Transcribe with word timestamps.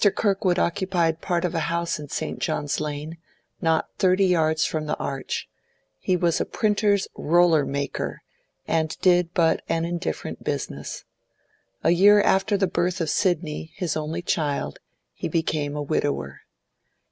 Kirkwood 0.15 0.57
occupied 0.57 1.21
part 1.21 1.45
of 1.45 1.53
a 1.53 1.59
house 1.69 1.99
in 1.99 2.07
St. 2.09 2.39
John's 2.39 2.79
Lane, 2.79 3.19
not 3.61 3.87
thirty 3.99 4.25
yards 4.25 4.65
from 4.65 4.87
the 4.87 4.97
Arch; 4.97 5.47
he 5.99 6.17
was 6.17 6.41
a 6.41 6.45
printers' 6.45 7.07
roller 7.15 7.67
maker, 7.67 8.23
and 8.67 8.97
did 9.03 9.31
but 9.35 9.61
an 9.69 9.85
indifferent 9.85 10.43
business. 10.43 11.05
A 11.83 11.91
year 11.91 12.19
after 12.19 12.57
the 12.57 12.65
birth 12.65 12.99
of 12.99 13.11
Sidney, 13.11 13.73
his 13.75 13.95
only 13.95 14.23
child, 14.23 14.79
he 15.13 15.27
became 15.27 15.75
a 15.75 15.83
widower. 15.83 16.41